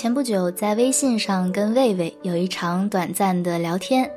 [0.00, 4.10] 前不久在微信上跟魏魏有一场短暂的聊天，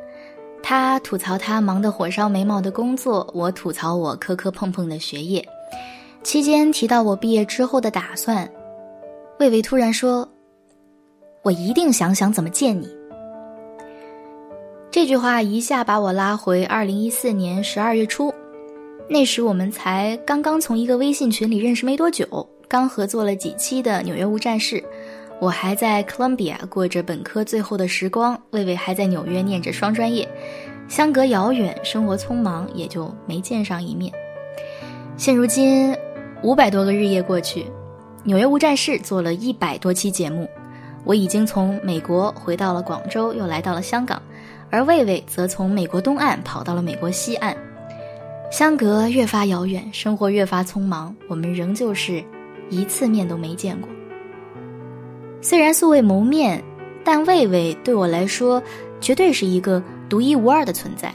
[0.63, 5.45] 他吐槽他忙得火烧眉毛的工作，我吐槽我磕磕碰碰的学业。
[6.23, 8.49] 期间提到我毕业之后的打算，
[9.41, 10.25] 魏魏突然说
[11.43, 12.87] ：“我一定想想怎么见你。”
[14.89, 18.33] 这句话一下把我拉回二零一四年十二月初，
[19.09, 22.25] 那时我们才刚刚从一个微信群里认识没多久，
[22.69, 24.77] 刚合作了几期的《纽约无战事》。
[25.43, 30.25] 我还在哥伦比亚过着本科最后的时光，魏魏还在纽约念着双专业，
[30.87, 34.09] 相隔遥远，生活匆忙，也就没见上一面。
[35.17, 35.93] 现如今，
[36.43, 37.65] 五百多个日夜过去，
[38.23, 40.47] 纽约无战事做了一百多期节目，
[41.03, 44.21] 我已经从美国回到了广州，又来到了香港，
[44.69, 47.53] 而魏魏则从美国东岸跑到了美国西岸，
[48.49, 52.23] 相隔越发遥远，生活越发匆忙，我们仍旧是
[52.69, 53.89] 一次面都没见过。
[55.43, 56.63] 虽然素未谋面，
[57.03, 58.63] 但魏魏对我来说，
[59.01, 61.13] 绝对是一个独一无二的存在。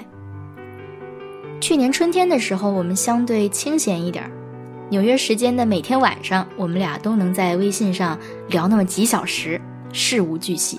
[1.63, 4.31] 去年春天的时候，我们相对清闲一点儿，
[4.91, 8.19] 纽约时间的每天晚上，我们俩都能在微信上
[8.49, 9.59] 聊那么几小时，
[9.95, 10.79] 事无巨细。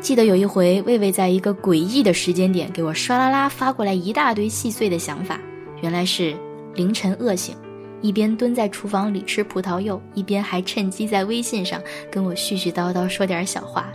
[0.00, 5.38] 记得有一回，魏魏在一个诡异的时间点给我唰啦啦发过来一大堆细碎的想法，
[5.82, 6.34] 原来是
[6.74, 7.54] 凌晨饿醒。
[8.02, 13.92] 一边蹲在厨房里吃葡萄柚，一边还趁机在微信上跟我絮絮叨叨说点小话。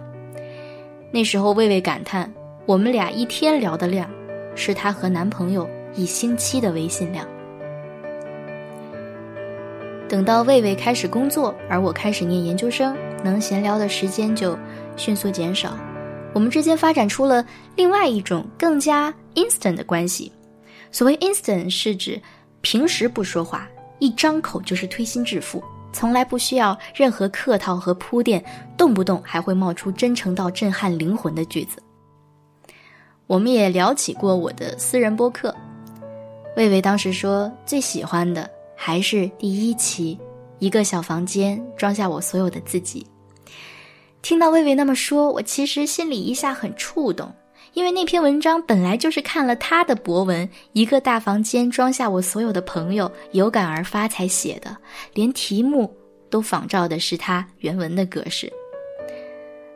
[1.11, 2.31] 那时候，魏魏感叹
[2.65, 4.09] ：“我们俩一天聊的量，
[4.55, 7.27] 是她和男朋友一星期的微信量。”
[10.07, 14.57] 等到魏魏开始工作，而我开始念研究生，能闲聊的时间就
[14.95, 15.75] 迅速减少。
[16.31, 17.43] 我们之间发展出了
[17.75, 20.31] 另外一种更加 instant 的关系。
[20.91, 22.21] 所谓 instant，是指
[22.61, 23.67] 平时不说话。
[24.05, 28.45] 一张口就是推心置腹，从来不需要任何客套和铺垫，
[28.77, 31.81] 动不动还会冒出真诚到震撼灵魂的句子。
[33.25, 35.55] 我们也聊起过我的私人播客，
[36.55, 40.19] 魏魏当时说最喜欢的还是第一期，
[40.59, 43.07] 一个小房间装下我所有的自己。
[44.21, 47.33] 听到魏魏那么说，我其实心里一下很触动。
[47.75, 54.75] 因为那篇文章本来就是看了他的博文，一个大房间装下我所有的朋友，有感而发才写的，
[55.13, 55.93] 连题目
[56.29, 58.51] 都仿照的是他原文的格式。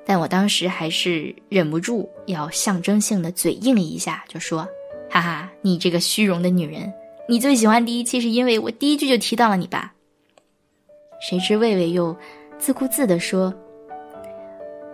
[0.06, 4.66] 但我当时还是忍不住要象征性的嘴硬一下，就说
[5.12, 6.92] ：“哈哈，你这个虚荣的女人，
[7.28, 9.94] 你最喜欢第一期是因为我第一句就提到了你吧？”
[11.20, 12.16] 谁知魏魏又
[12.58, 13.54] 自顾自地说。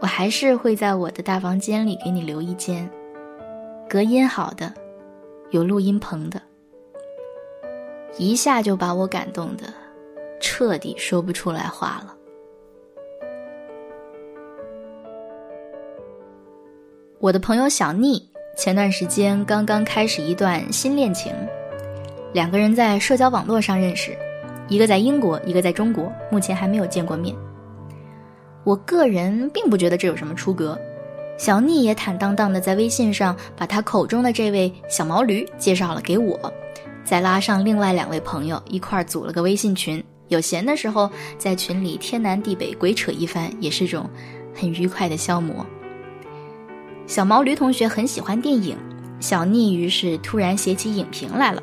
[0.01, 2.87] 我还是会在我的大房间里给你留一间，
[3.87, 4.73] 隔音好的，
[5.51, 6.41] 有录音棚的。
[8.17, 9.65] 一下就把我感动的，
[10.39, 12.15] 彻底说不出来话了。
[17.19, 21.31] 我的朋友小妮前段时间刚刚开始一段新恋情，
[22.33, 24.17] 两个人在社交网络上认识，
[24.67, 27.35] 一个在英国，一个在中国，目前还没有见过面。
[28.63, 30.79] 我个人并不觉得这有什么出格，
[31.37, 36.39] 小妮也坦荡荡的在微信上把他口中的这位小毛驴介绍了给我，
[37.03, 44.09] 再拉上另外两位朋友一块儿组了个微信群，有闲的时候在群里天南地北鬼扯一番，也是种
[44.53, 45.65] 很愉快的消磨。
[47.05, 48.77] 小毛驴同学很喜欢电影，
[49.19, 51.61] 小妮于是突然写起影评来了。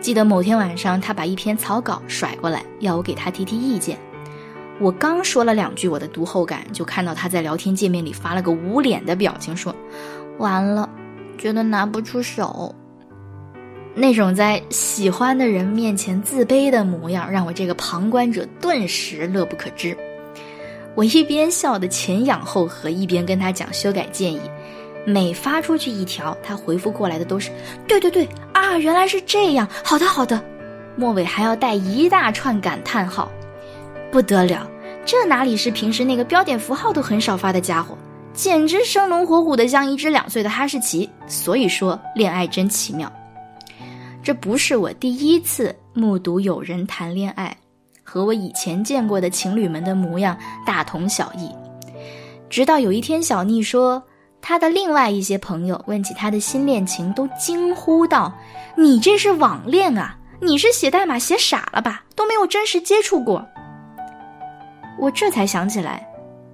[0.00, 3.98] 记得某天晚上，他把一篇草稿甩过来，要我给他提提意见。
[4.80, 9.74] 我刚说了两句我的读后感，就看到他在聊天界面里发了个捂脸的表情，说
[10.38, 10.88] ：“完了，
[11.36, 12.74] 觉得拿不出手。”
[13.94, 19.94] 那种在喜欢的人面前自卑的模样，让我这个旁观者顿时乐不可支。
[20.94, 24.40] 我一边笑得前仰后合，一边跟他讲修改建议。
[25.04, 27.50] 每发出去一条，他回复过来的都是
[27.86, 30.42] ：“对对对，啊，原来是这样，好的好的。”
[30.96, 33.30] 末尾还要带一大串感叹号。
[34.12, 34.68] 不得了，
[35.04, 37.96] 这哪里是平时那个标点符号都很少发的家伙，
[38.32, 41.08] 简直生龙活虎的像一只两岁的哈士奇。
[41.26, 43.10] 所以说，恋爱真奇妙。
[44.22, 47.56] 这不是我第一次目睹有人谈恋爱，
[48.04, 51.50] 和我以前见过的情侣们的模样大同小异。
[52.48, 54.00] 直到有一天，小妮说，
[54.42, 58.32] 她的另外一些朋友问起她的新恋情，都惊呼道
[58.76, 60.16] ：“你这是网恋啊？
[60.40, 62.04] 你是写代码写傻了吧？
[62.14, 63.44] 都没有真实接触过。”
[65.00, 66.06] 我这才想起来，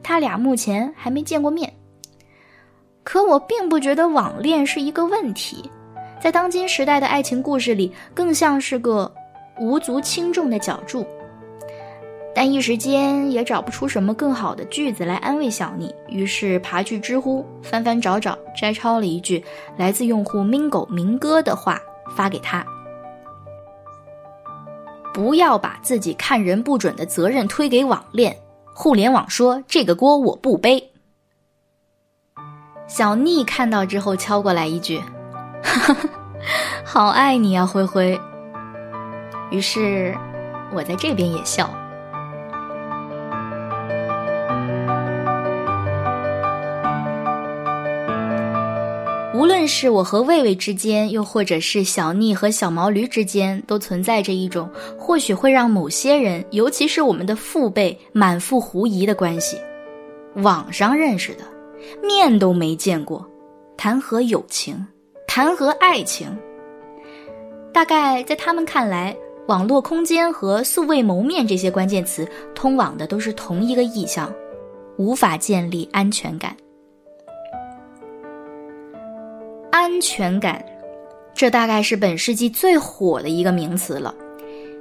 [0.05, 1.71] 他俩目前还没见过面。
[3.03, 5.69] 可我并不觉得网恋是一个问题，
[6.21, 9.13] 在当今时代的爱情故事里，更像是个
[9.59, 11.05] 无足轻重的脚注。
[12.33, 19.43] 但一时间也找不出什么更好的句子来安慰小妮，于是爬去知乎翻翻找找，摘抄了一句
[19.77, 21.81] 来自用户 Mingo 明哥的话
[22.15, 22.65] 发给他：
[25.17, 28.37] 不要把自己看人不准的责任推给网恋，
[28.75, 30.93] 互联网说这个锅我不背。
[32.87, 35.03] 小腻看到之后敲过来一句
[36.85, 38.21] ：“好爱你啊，灰灰。”
[39.51, 40.15] 于是，
[40.75, 41.71] 我在这边也笑。
[49.37, 54.67] 无论是我和魏魏之间，又或者是小妮和小毛驴之间，都存在着一种
[54.99, 59.59] 或许会让某些人，尤其是我们的父辈满腹狐疑的关系。
[60.37, 61.45] 网上认识的，
[62.03, 63.29] 面都没见过，
[63.77, 64.87] 谈何友情？
[65.29, 66.35] 谈何爱情？
[67.75, 69.15] 大概在他们看来，
[69.49, 74.33] 网络空间和素未谋面这些关键词，通往的都是同一个意象，
[74.97, 76.57] 无法建立安全感。
[79.79, 80.65] 安全感，
[81.35, 84.15] 这大概是本世纪最火的一个名词了。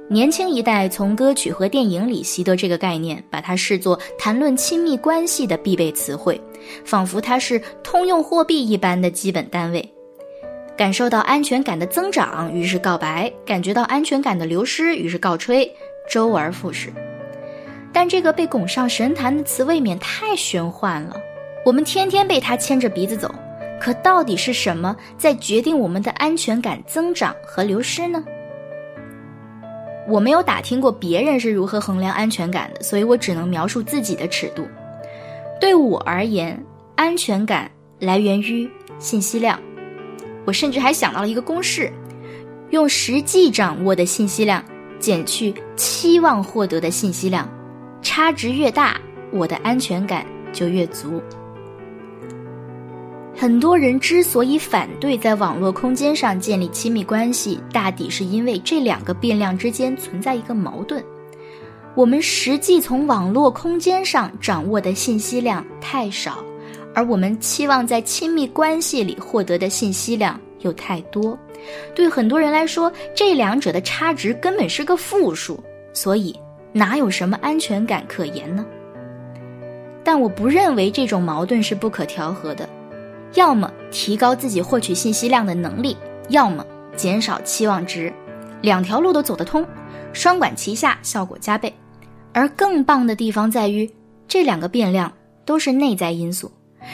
[0.08, 6.40] 年轻一代从歌曲和电影里习得这个概念，把它视作谈论亲密关系的必备词汇，
[6.82, 9.86] 仿佛它是通用货币一般的基本单位。
[10.78, 15.70] 感受到安全感的增长，于是告白；感觉到安全感的流失，于是告吹，
[16.08, 16.90] 周而复始。
[17.92, 21.20] 但这个被拱上神坛的词未免太玄幻了，
[21.66, 23.30] 我们天天被它牵着鼻子走。
[23.80, 28.24] 可到底是什么在决定我们的安全感增长和流失呢？
[30.08, 34.66] 我没有打听过别人是如何衡量安全感的，所以我只能描述自己的尺度。
[35.60, 36.64] 对我而言，
[36.94, 39.60] 安全感来源于信息量。
[40.44, 41.92] 我甚至还想到了一个公式：
[42.70, 44.64] 用实际掌握的信息量
[45.00, 47.48] 减去期望获得的信息量，
[48.00, 49.00] 差值越大，
[49.32, 51.20] 我的安全感就越足。
[53.38, 61.04] 很多人之所以反对在网络空间上建立亲密关系，大抵是因为这两个变量之间存在一个矛盾：
[61.94, 66.42] 我们实际从网络空间上掌握的信息量太少，
[66.94, 71.38] 而我们期望在亲密关系里获得的信息量又太多。
[71.94, 75.62] 对很多人来说，这两者的差值根本是个负数，
[75.92, 76.34] 所以
[76.72, 78.64] 哪有什么安全感可言呢？
[80.02, 82.66] 但我不认为这种矛盾是不可调和的。
[83.34, 85.96] 要么提高自己获取信息量的能力，
[86.30, 86.64] 要么
[86.96, 88.12] 减少期望值，
[88.62, 89.66] 两条路都走得通，
[90.12, 91.72] 双管齐下，效果加倍。
[92.32, 93.90] 而更棒的地方在于，
[94.26, 95.12] 这两个变量
[95.44, 96.50] 都是内在因素，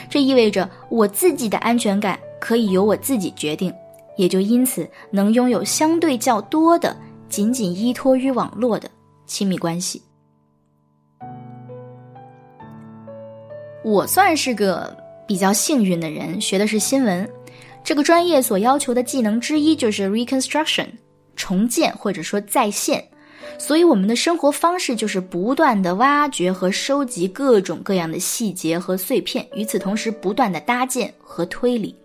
[0.09, 3.73] 这意味着我自己的安全感可以由我自己决定，
[4.17, 6.95] 也就因此能拥有相对较多的
[7.29, 8.89] 仅仅依托于网络的
[9.25, 10.01] 亲密关系。
[13.83, 15.02] 我算是个。
[15.27, 17.29] 比较幸运的人学的是新闻，
[17.83, 20.87] 这个专业所要求的技能之一就是 reconstruction，
[21.35, 23.03] 重建或者说再现。
[23.57, 31.95] 所以我们的生活方式就是不断的挖掘和收集各种各样的细节和碎片，与此同时不断的搭建和推理。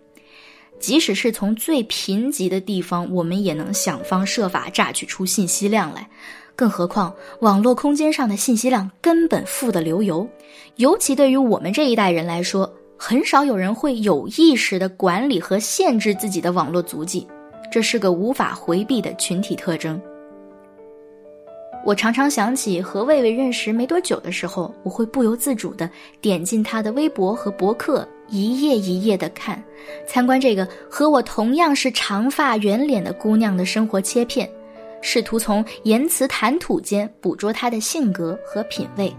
[0.79, 6.07] 即使是从最贫瘠的地方，我们也能想方设法榨取出信息量来。
[6.55, 10.27] 更何况网络空间上的信息量根本富得流油，
[10.75, 12.71] 尤其对于我们这一代人来说。
[13.01, 17.25] 很少有人会有意识地管理和限制自己的网络足迹，
[17.71, 19.99] 这是个无法回避的群体特征。
[21.85, 25.89] 我常常想起和魏魏认识没多久的时候，我会不由自主地
[26.19, 29.63] 点进他的微博和博客，一页一页地看，
[30.05, 34.47] 参观这个和我同样是长发圆脸的姑娘的生活切片，
[35.01, 39.09] 试图从言辞谈吐间捕捉她的性格和品味。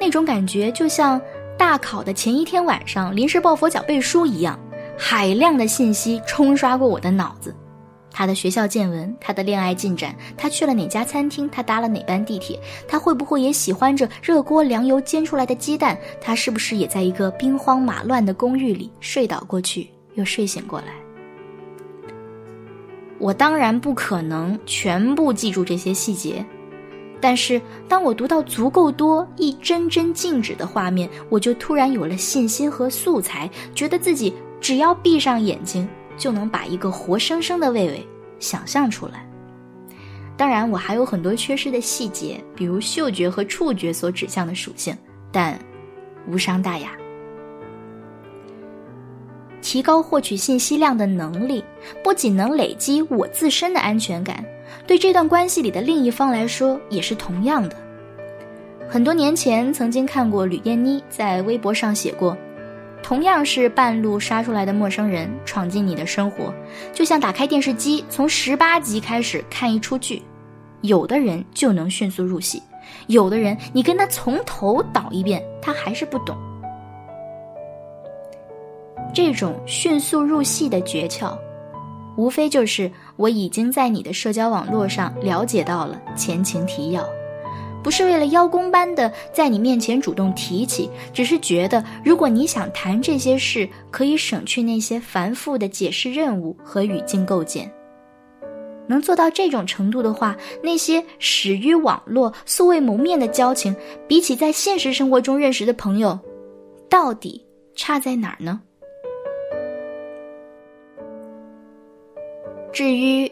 [0.00, 1.20] 那种感觉就像。
[1.60, 4.58] 大考的前一天晚上，临时抱佛脚背书一样，
[4.96, 7.54] 海量的信息冲刷过我的脑子。
[8.10, 15.98] 他的学校见闻，他的恋爱进展，他去了哪家餐厅，他搭了哪班地铁，他会不会也喜欢着热锅凉油煎出来的鸡蛋？
[16.18, 20.94] 他是不是也在一个兵荒马乱的公寓里睡倒过去又睡醒过来？
[23.18, 26.42] 我当然不可能全部记住这些细节。
[27.20, 35.86] 但是，当我读到足够多一帧帧静止的画面，我就突然有了信心和素材，觉得自己只要闭上眼睛，
[36.16, 38.06] 就能把一个活生生的魏魏
[38.38, 39.26] 想象出来。
[40.36, 44.96] 当然，我还有很多缺失的细节，比如嗅觉和触觉所指向的属性，
[45.30, 45.58] 但
[46.26, 46.92] 无伤大雅。
[49.60, 51.62] 提高获取信息量的能力，
[52.02, 54.42] 不仅能累积我自身的安全感。
[54.86, 57.76] 对这段关系里的另一方来说也是同样的。
[58.88, 62.36] 很多年前曾经看过吕燕妮在微博上写过，
[63.02, 66.52] 同样是半路杀出来的陌生人闯进你的生活，
[66.92, 70.20] 就像打开电视机从十八集开始看一出剧，
[70.80, 72.60] 有的人就能迅速入戏，
[73.06, 76.36] 有的人你跟他从头倒一遍，他还是不懂。
[79.14, 81.36] 这种迅速入戏的诀窍，
[82.16, 87.08] 无非就是我已经在你的社交网络上了解到了前情提要。
[87.82, 97.72] 不是为了邀功般的在你面前主动提起，只是觉得如果你想谈这些事，可以省去那些繁复的解释任务和语境构建。
[98.86, 103.74] 能做到这种程度的话，那些始于网络、素未谋面的交情，
[104.06, 106.18] 比起在现实生活中认识的朋友，
[106.90, 107.42] 到底
[107.74, 108.60] 差在哪儿呢？
[112.72, 113.30] 至于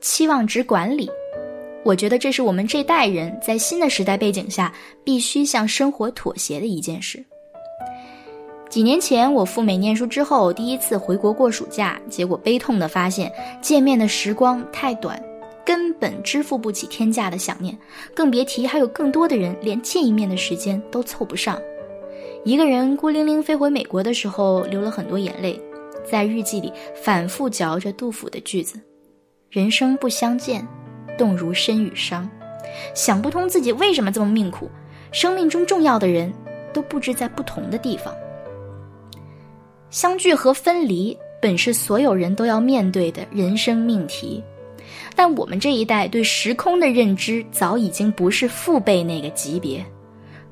[0.00, 1.10] 期望值管理。
[1.84, 4.72] 我觉得这是我们这代人在新的时代背景下
[5.04, 7.22] 必须向生活妥协的一件事。
[8.70, 15.22] 几年前，我赴美念书之后，第一次回国过暑假，结果悲痛的发现，见面的时光太短，
[15.64, 17.76] 根本支付不起天价的想念，
[18.14, 21.60] 更别提还有更多的人连见一面的时间都凑不上。
[22.44, 25.60] 一个人孤零零飞回美国的时候，流了很多眼泪，
[26.04, 28.78] 在日记里反复嚼着杜甫的句子
[29.50, 30.66] ：“人生不相见。”
[31.16, 32.28] 动如身与伤，
[32.92, 34.68] 想不通自己为什么这么命苦。
[35.12, 36.32] 生命中重要的人
[36.72, 38.12] 都布置在不同的地方。
[39.90, 44.42] 相聚和分离本是所有人都要面对的人生命题，
[45.14, 49.86] 但我们这一代对时空的认知早已经不是父辈那个级别。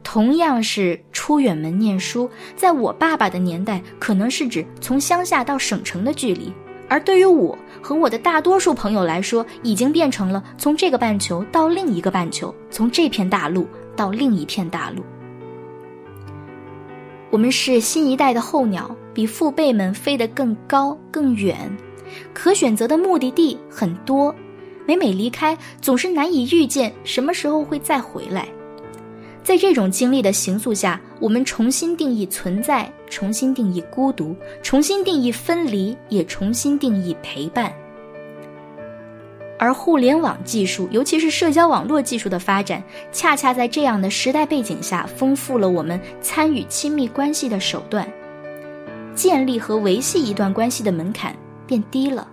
[0.03, 6.53] 同样是出远门念书，在我爸爸的年代，可能是指从乡下到省城的距离。
[6.89, 13.67] 而对于我和我的大多数朋友来说，已经变成了从这个半球到另一个半球，从这片大陆
[13.97, 15.03] 到另一片大陆。
[17.31, 21.75] 我们是新一代的候鸟，比父辈们飞得更高更远，
[22.35, 24.35] 可选择的目的地很多，
[24.87, 28.47] 每每离开，总是难以预见什么时候会再回来。
[29.45, 37.73] 在这种经历的形塑下，我们重新定义存在，重新定义孤独，重新定义分离，也重新定义陪伴。
[39.59, 42.83] 而互联网技术，尤其是社交网络技术的发展，
[43.13, 48.09] 恰恰在这样的时代背景下，丰富了我们参与亲密关系的手段。
[49.15, 52.27] 建立和维系一段关系的门槛变低了，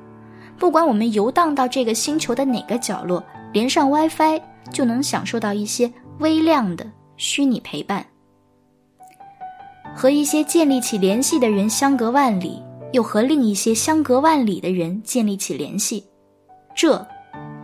[0.57, 6.85] 不管我们游荡到这个星球的哪个角落，连上 WiFi 就能享受到一些微量的。
[7.19, 8.03] 虚拟陪伴，
[9.93, 16.01] 和一些建立起联系的人相隔万里，又和另一些相隔万里的人建立起联系，
[16.73, 17.05] 这，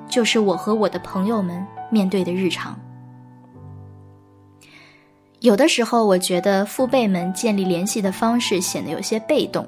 [0.09, 2.77] 就是我和我的朋友们面对的日常。
[5.39, 9.65] 有的时候，我觉得父辈们建立联系的方式显得有些被动。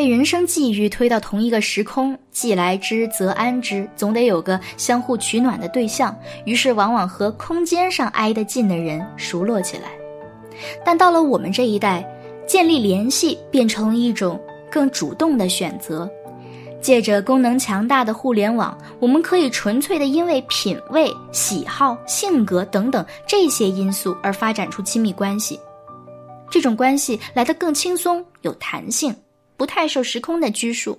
[0.00, 6.18] 被人生际遇推到同一个时空，既来之则安之，总得有个相互取暖的对象。
[6.46, 9.90] 于是，往往和空间上挨得近的人熟络起来。
[10.82, 12.02] 但到了我们这一代，
[12.48, 14.40] 建立联系变成了一种
[14.72, 16.10] 更主动的选择。
[16.80, 25.60] 借着功能强大的互联网，我们可以纯粹的因为品味、喜好、性格等等这些因素而发展出亲密关系。
[26.48, 29.14] 这种关系来得更轻松、有弹性。
[29.60, 30.98] 不太受时空的拘束，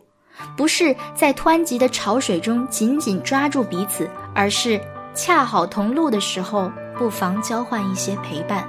[0.56, 4.80] 不是在湍急的潮水中紧紧抓住彼此，而是
[5.15, 8.63] 恰好同路的时候，不妨交换一些陪伴。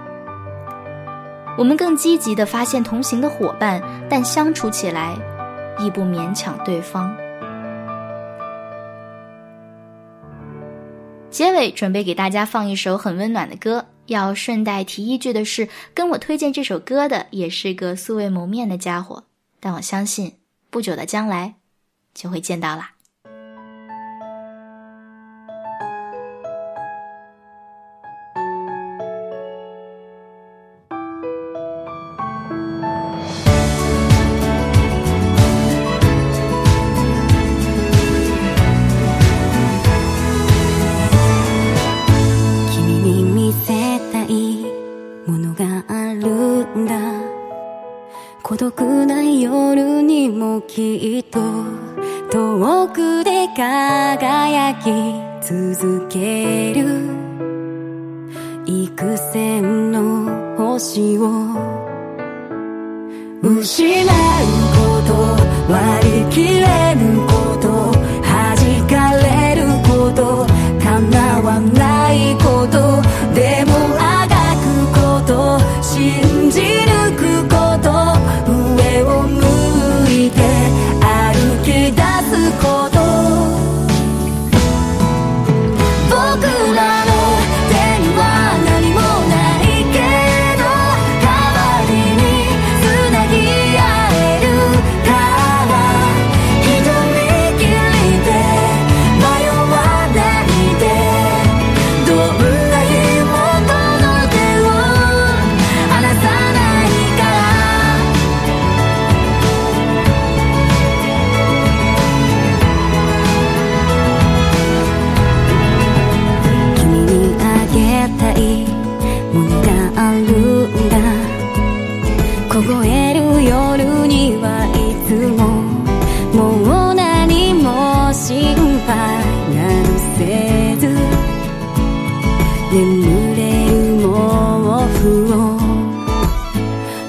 [1.58, 5.14] 我们更积极地发现同行的伙伴，但相处起来
[5.78, 7.14] 亦不勉强对方。
[11.28, 19.22] 结尾准备给大家放一首很温暖的歌，要顺带提一句的是，跟我推荐这首歌的也是个素未谋面的家伙。
[19.64, 20.40] 但我相信，
[20.70, 21.54] 不久的将来，
[22.12, 22.91] 就会见到啦。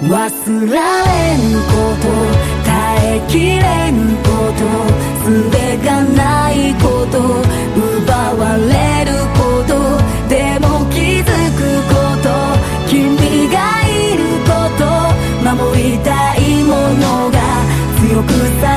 [0.10, 2.07] 忘られんこと
[2.65, 4.27] 耐えきれんこ
[4.60, 4.63] と
[5.24, 7.17] すべがないこと
[7.77, 9.72] 奪われること
[10.27, 12.25] でも気づくこと
[12.89, 13.57] 君が
[13.88, 14.83] いること
[15.55, 17.39] 守りたいものが
[18.01, 18.31] 強く
[18.62, 18.73] さ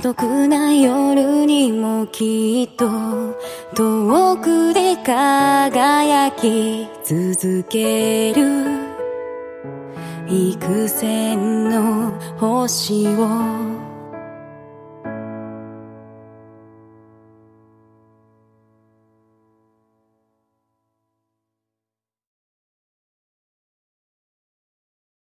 [0.00, 2.88] 孤独な夜にもきっと
[3.74, 8.42] 遠くで輝き続ける。
[10.26, 13.79] 幾千の星を